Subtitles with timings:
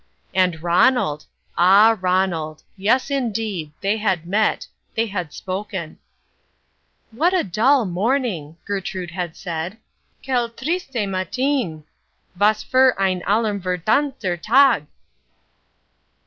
[0.33, 1.25] And Ronald!
[1.59, 2.63] ah, Ronald!
[2.75, 3.71] Yes, indeed!
[3.81, 4.65] They had met.
[4.95, 5.99] They had spoken.
[7.11, 9.77] "What a dull morning," Gertrude had said.
[10.23, 11.83] _"Quelle triste matin!
[12.39, 14.87] Was fur ein allerverdamnter Tag!"